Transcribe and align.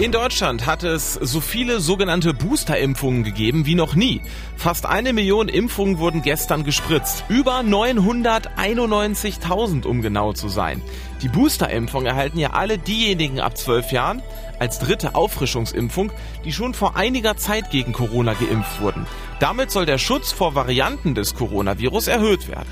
In 0.00 0.10
Deutschland 0.12 0.64
hat 0.64 0.82
es 0.82 1.12
so 1.12 1.42
viele 1.42 1.80
sogenannte 1.80 2.32
Booster-Impfungen 2.32 3.22
gegeben 3.22 3.66
wie 3.66 3.74
noch 3.74 3.94
nie. 3.94 4.22
Fast 4.56 4.86
eine 4.86 5.12
Million 5.12 5.50
Impfungen 5.50 5.98
wurden 5.98 6.22
gestern 6.22 6.64
gespritzt. 6.64 7.24
Über 7.28 7.60
991.000, 7.60 9.84
um 9.84 10.00
genau 10.00 10.32
zu 10.32 10.48
sein. 10.48 10.80
Die 11.20 11.28
Booster-Impfung 11.28 12.06
erhalten 12.06 12.38
ja 12.38 12.54
alle 12.54 12.78
diejenigen 12.78 13.40
ab 13.40 13.58
12 13.58 13.92
Jahren 13.92 14.22
als 14.58 14.78
dritte 14.78 15.14
Auffrischungsimpfung, 15.14 16.10
die 16.46 16.54
schon 16.54 16.72
vor 16.72 16.96
einiger 16.96 17.36
Zeit 17.36 17.70
gegen 17.70 17.92
Corona 17.92 18.32
geimpft 18.32 18.80
wurden. 18.80 19.06
Damit 19.38 19.70
soll 19.70 19.84
der 19.84 19.98
Schutz 19.98 20.32
vor 20.32 20.54
Varianten 20.54 21.14
des 21.14 21.34
Coronavirus 21.34 22.08
erhöht 22.08 22.48
werden. 22.48 22.70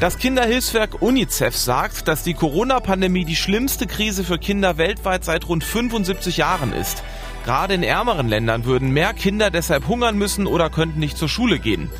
Das 0.00 0.16
Kinderhilfswerk 0.16 1.02
UNICEF 1.02 1.54
sagt, 1.54 2.08
dass 2.08 2.22
die 2.22 2.32
Corona-Pandemie 2.32 3.26
die 3.26 3.36
schlimmste 3.36 3.86
Krise 3.86 4.24
für 4.24 4.38
Kinder 4.38 4.78
weltweit 4.78 5.24
seit 5.24 5.46
rund 5.46 5.62
75 5.62 6.38
Jahren 6.38 6.49
ist. 6.72 7.02
Gerade 7.44 7.74
in 7.74 7.82
ärmeren 7.82 8.28
Ländern 8.28 8.64
würden 8.64 8.90
mehr 8.90 9.14
Kinder 9.14 9.50
deshalb 9.50 9.88
hungern 9.88 10.18
müssen 10.18 10.46
oder 10.46 10.68
könnten 10.68 11.00
nicht 11.00 11.16
zur 11.16 11.28
Schule 11.28 11.58
gehen. 11.58 11.90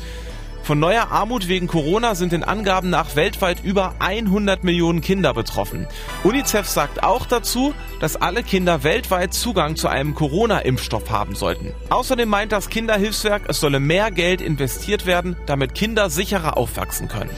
Von 0.63 0.79
neuer 0.79 1.11
Armut 1.11 1.47
wegen 1.47 1.67
Corona 1.67 2.13
sind 2.13 2.31
den 2.33 2.43
Angaben 2.43 2.89
nach 2.89 3.15
weltweit 3.15 3.63
über 3.63 3.95
100 3.99 4.63
Millionen 4.63 5.01
Kinder 5.01 5.33
betroffen. 5.33 5.87
UNICEF 6.23 6.67
sagt 6.67 7.03
auch 7.03 7.25
dazu, 7.25 7.73
dass 7.99 8.15
alle 8.15 8.43
Kinder 8.43 8.83
weltweit 8.83 9.33
Zugang 9.33 9.75
zu 9.75 9.87
einem 9.87 10.13
Corona-Impfstoff 10.13 11.09
haben 11.09 11.33
sollten. 11.33 11.73
Außerdem 11.89 12.29
meint 12.29 12.51
das 12.51 12.69
Kinderhilfswerk, 12.69 13.43
es 13.47 13.59
solle 13.59 13.79
mehr 13.79 14.11
Geld 14.11 14.39
investiert 14.39 15.05
werden, 15.07 15.35
damit 15.47 15.73
Kinder 15.73 16.09
sicherer 16.09 16.57
aufwachsen 16.57 17.07
können. 17.07 17.31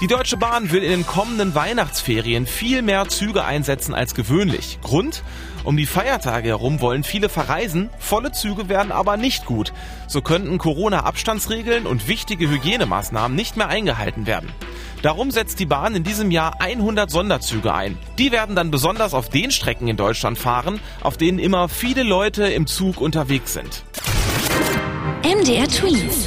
Die 0.00 0.06
Deutsche 0.06 0.38
Bahn 0.38 0.72
will 0.72 0.82
in 0.82 0.90
den 0.90 1.06
kommenden 1.06 1.54
Weihnachtsferien 1.54 2.46
viel 2.46 2.80
mehr 2.80 3.08
Züge 3.08 3.44
einsetzen 3.44 3.94
als 3.94 4.14
gewöhnlich. 4.14 4.78
Grund? 4.82 5.22
Um 5.62 5.76
die 5.76 5.84
Feiertage 5.84 6.48
herum 6.48 6.80
wollen 6.80 7.04
viele 7.04 7.28
verreisen, 7.28 7.90
volle 7.98 8.32
Züge 8.32 8.70
werden 8.70 8.92
aber 8.92 9.18
nicht 9.18 9.44
gut. 9.44 9.74
So 10.06 10.22
könnten 10.22 10.56
Corona-Abstandsregeln 10.56 11.86
und 11.86 12.08
wichtige 12.08 12.48
Hygienemaßnahmen 12.48 13.36
nicht 13.36 13.58
mehr 13.58 13.68
eingehalten 13.68 14.26
werden. 14.26 14.48
Darum 15.02 15.30
setzt 15.30 15.60
die 15.60 15.66
Bahn 15.66 15.94
in 15.94 16.02
diesem 16.02 16.30
Jahr 16.30 16.62
100 16.62 17.10
Sonderzüge 17.10 17.74
ein. 17.74 17.98
Die 18.18 18.32
werden 18.32 18.56
dann 18.56 18.70
besonders 18.70 19.12
auf 19.12 19.28
den 19.28 19.50
Strecken 19.50 19.86
in 19.86 19.98
Deutschland 19.98 20.38
fahren, 20.38 20.80
auf 21.02 21.18
denen 21.18 21.38
immer 21.38 21.68
viele 21.68 22.04
Leute 22.04 22.44
im 22.44 22.66
Zug 22.66 23.02
unterwegs 23.02 23.52
sind. 23.52 23.84
MDR 25.22 25.68
Twins. 25.68 26.26